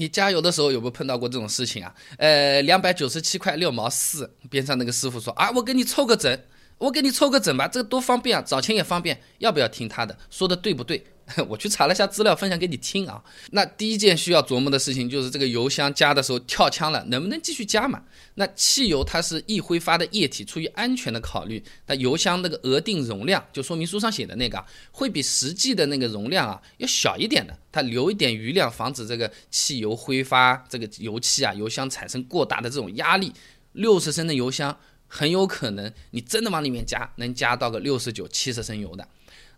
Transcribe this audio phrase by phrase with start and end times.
[0.00, 1.94] 你加油的时候有没有碰到过这种事情啊？
[2.16, 6.40] 呃，两百九十七块六毛四，边上那个师傅说啊，我给你凑个整，
[6.78, 10.16] 我给你凑个整吧，这个多方便啊，找钱也方便，要不要听他的？
[10.30, 11.04] 说的对不对？
[11.48, 13.22] 我去查了一下资料，分享给你听啊。
[13.52, 18.02] 那第一件需要琢磨的事情就是这个油箱加的时候跳枪了，能不能继续加嘛？
[18.34, 33.32] 那汽油它是易挥发的液体，出于安全的考虑，那油箱那个额定容量，就说明书上写的那个，啊会比实际的那个容量啊要小一点的，它留一点余量，防止这个汽油挥发，这个油气啊油箱产生过大的这种压力。
[33.72, 39.06] 六十升的油箱很有可能你真的往里面加，能加到个六十九、七十升油的。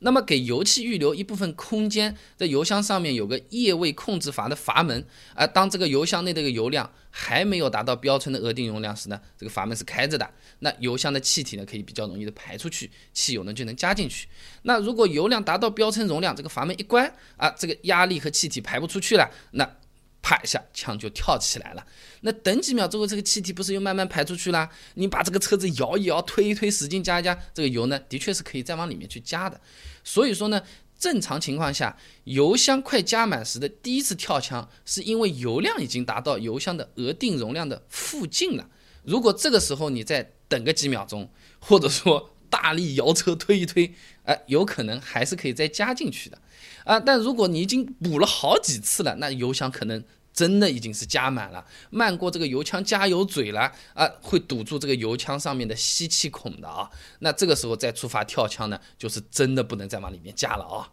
[0.00, 5.04] 那么给油气预留一部分空间，在油箱上面有个液位控制阀的阀门，
[5.34, 10.28] 而当这个油箱内的个油量还没有达到标称的额定容量时呢，这个阀门是开着的，
[10.60, 14.26] 那油箱的气体呢可以比较容易的排出去，汽油呢就能加进去。
[14.62, 19.70] 那如果油量达到标称容量，这个阀门一关啊，这个压力和气体排不出去了，那。
[20.30, 21.84] 啪一下，枪就跳起来了。
[22.20, 24.70] 那等几秒之后，这个气体不是又慢慢排出去了？
[24.94, 29.60] 你把这个车子摇一摇，推一推，使劲加一加，这个油呢，的确是可以再往里面去加的。
[30.04, 30.62] 所以说呢，
[30.96, 38.68] 正常情况下，油箱快加满时的第一次跳枪，是因为油量已经达到油箱的额定容量的附近了。
[39.02, 41.28] 如果这个时候你再等个几秒钟，
[41.58, 46.38] 或者说大力摇车推一推，哎，有可能还是可以再加进去的。
[46.84, 56.90] 啊，但如果你已经补了好几次了，那油箱可能真的已经是加满了，漫过这个油枪加油嘴了啊，会堵住这个油枪上面的吸气孔的啊。
[57.18, 60.90] 那这个时候再触发跳枪呢，就是真的不能再往里面加了啊。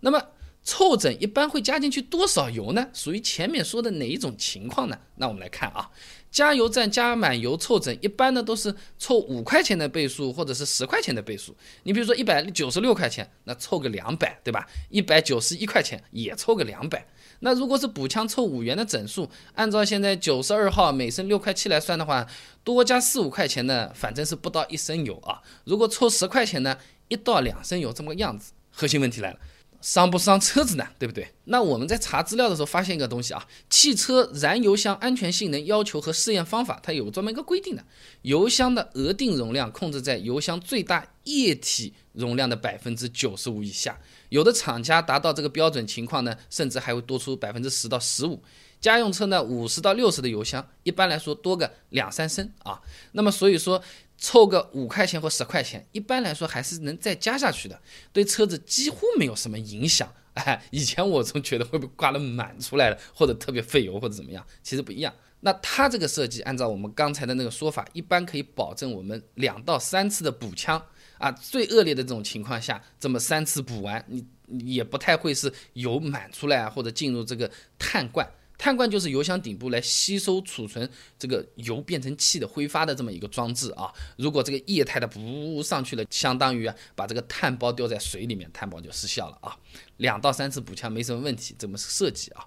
[0.00, 0.22] 那么
[0.62, 2.88] 凑整一般会加进去多少油呢？
[2.92, 4.98] 属于前面说的哪一种情况呢？
[5.16, 5.90] 那我们来看啊。
[6.30, 11.56] 加油站加满油凑整，一般呢都是凑五块钱的倍数，或者是十块钱的倍数。
[11.84, 14.68] 你比如说一百九十六块钱，那凑个两百，对吧？
[14.90, 17.06] 一百九十一块钱也凑个两百。
[17.40, 22.26] 那如果是补枪凑五元的整数，按照现在九十二号每升六块七来算的话，
[22.62, 25.40] 多加四五块钱呢，反正是不到一升油啊。
[25.64, 26.76] 如果凑十块钱呢，
[27.08, 28.52] 一到两升油这么个样子。
[28.70, 29.38] 核心问题来了。
[29.80, 30.86] 伤不伤车子呢？
[30.98, 31.28] 对不对？
[31.44, 37.84] 那我们在查资料的时候发现一个东西啊，汽车燃油箱安全性能要求和试验方法，它有专门一个规定的，
[38.22, 43.98] 油箱的额定容量控制在油箱最大液体容量的百分之九十五以下，
[44.30, 48.42] 有的厂家达到这个标准情况呢，甚至还会多出百分之十到十五。
[48.80, 52.80] 家用车呢，五十到六十的油箱，一般来说多个两三升啊。
[53.12, 53.82] 那么所以说。
[54.20, 57.80] 凑个五块钱或十块钱，一般来说还是能再加下去的，
[58.12, 60.12] 对车子几乎没有什么影响。
[60.34, 65.14] 哎，以前我总觉得会被刮得满出来了，或者特别费油或者怎么样，其实不一样。
[65.38, 70.84] 那它这个设计，按照我们刚才的那个说法，一般可以保证我们两到三次的补枪
[71.18, 74.04] 啊，最恶劣的这种情况下，这么三次补完，
[74.46, 78.28] 你也不太会是油满出来啊，或者进入这个碳罐。
[78.58, 83.90] 碳罐就是油箱顶部来吸收储存这个油变成气的挥发的这么一个装置啊。
[84.16, 89.56] 如果这个液态的不上去了，相当于啊把这个碳包丢在水里面，碳包就失效了啊。
[89.98, 92.44] 两到三次补枪没什么问题，这么设计啊。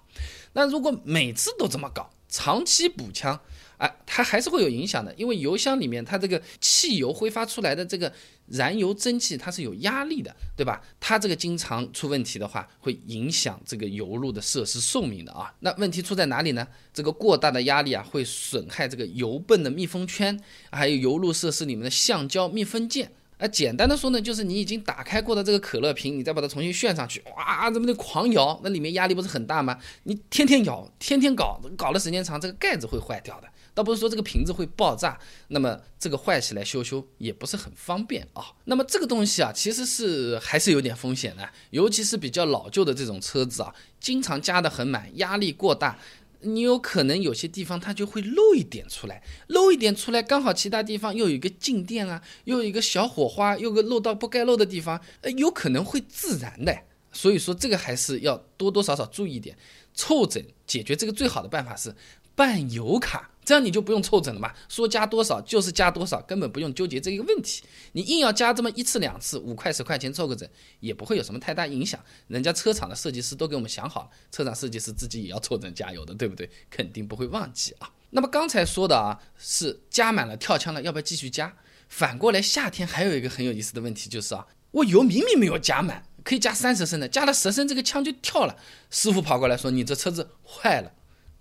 [0.52, 3.40] 那如果每次都这么搞，长期补枪。
[3.82, 8.12] 啊，它还是会有影响的，因为油箱里面它这个汽油挥发出来的这个
[8.46, 10.80] 燃油蒸汽，它是有压力的，对吧？
[11.00, 15.52] 它这个经常出问题的话，会影响这个油路的设施寿命的啊。
[15.58, 16.64] 那问题出在哪里呢？
[16.94, 23.10] 这个过大的压力啊，会损害这个油泵的密封圈，还有油路设施里面的橡胶密封件。
[23.38, 29.76] 啊，简单的说呢，就是你已经打开过的这个可乐瓶，你再把它重新旋上去，哇，这么的狂摇，那里面压力不是很大吗？
[30.04, 33.48] 你天天摇，天天搞，搞的时间长，这个盖子会坏掉的。
[33.74, 35.18] 倒不是说这个瓶子会爆炸，
[35.48, 38.52] 那么这个坏起来修修也不是很方便啊。
[38.66, 45.98] 那么这个东西啊，其实是还是有点风险的，尤其是比较老旧的这种车子啊，经常加的很满，压力过大，
[46.40, 56.76] 你有可能有些地方它就会漏一点出来，漏一点出来，刚好其他地方又有一个静电啊，又有一个小火花，又个漏到不该漏的地方，呃，有可能会自燃的。
[57.14, 59.56] 所以说这个还是要多多少少注意一点，
[59.92, 61.94] 凑整解决这个最好的办法是
[62.34, 63.30] 办油卡。
[63.44, 67.64] 这样你就不用凑整了嘛，说加多少就是加多少，根本不用纠结这一个问题。
[67.90, 70.48] 你硬要加这么一次两次，五块十块钱凑个整，
[70.78, 71.98] 也不会有什么太大影响。
[72.28, 76.48] 人家车厂的设计师都给我们想好了，车厂设计师自己也要凑整加油的，对不对？
[76.70, 77.90] 肯定不会忘记啊。
[78.10, 81.52] 那么刚才说的啊，是加满了跳枪了，要不要继续加？
[81.88, 88.56] 反过来，夏天还有一个很有意思的问题就是啊，我油明明没有加满，可以加三十升的，加了十升，这个枪就跳了。
[88.88, 90.92] 师傅跑过来说：“你这车子坏了。”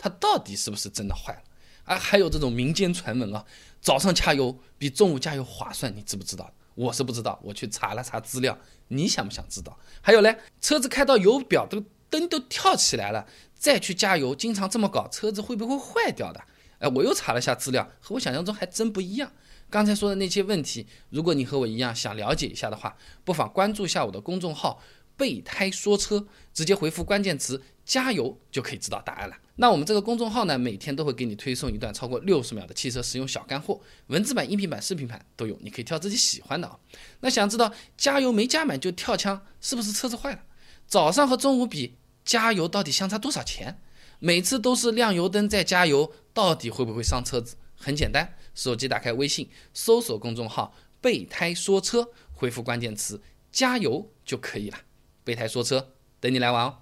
[0.02, 1.42] 它到底是不是真的坏了？
[1.84, 3.46] 啊，还有这种民间传闻啊，
[3.80, 6.52] 早上加油比中午加油划算，你知不知道？
[6.74, 8.58] 我是不知道，我去查了查资料，
[8.88, 9.78] 你想不想知道？
[10.02, 16.44] 还有嘞，车子开到油表，这个灯都跳起来了，再去加油，经常这么搞，车子会不会坏掉的？
[16.80, 19.32] 哎，我又查了下资料，和我想象中还真不一样。
[19.70, 24.82] 刚才说的那些问题，如果你和我一样想了解一下的话，不妨关注一下我的公众号
[25.22, 29.38] “备胎说车”，直接回复关键词“加油”就可以知道答案了。
[29.58, 36.80] 那我们这个公众号呢，每天都会给你推送一段超过六十秒的汽车实用小干货，文字版、音频版、视频版都有，你可以挑自己喜欢的啊。
[37.20, 40.42] 那想知道加油没加满就跳枪，是不是车子坏了？
[40.88, 43.80] 早上和中午比，加油到底相差多少钱？
[44.18, 47.58] 每次都是亮油灯再加油，到底会不会伤车子？
[47.76, 53.22] 很简单，手机打开微信，搜索公众号“备胎说车”，回复关键词
[53.52, 54.78] “加油”就可以了。
[55.24, 56.78] 备胎说车，等你来玩哦。